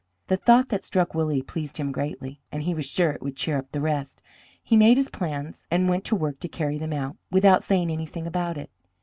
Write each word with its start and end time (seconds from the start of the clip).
The 0.29 0.35
thought 0.35 0.69
that 0.69 0.83
struck 0.83 1.13
Willie 1.13 1.43
pleased 1.43 1.77
him 1.77 1.91
greatly, 1.91 2.41
and 2.51 2.63
he 2.63 2.73
was 2.73 2.87
sure 2.87 3.11
it 3.11 3.21
would 3.21 3.35
cheer 3.35 3.59
up 3.59 3.71
the 3.71 3.81
rest. 3.81 4.19
He 4.63 4.75
made 4.75 4.97
his 4.97 5.11
plans, 5.11 5.67
and 5.69 5.87
went 5.89 6.05
to 6.05 6.15
work 6.15 6.39
to 6.39 6.47
carry 6.47 6.79
them 6.79 6.91
out 6.91 7.17
without 7.29 7.63
saying 7.63 7.91
anything 7.91 8.25
about 8.25 8.57
it. 8.57 8.71